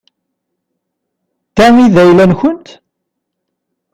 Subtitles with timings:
[1.47, 2.67] D ta i d ayla-nkent?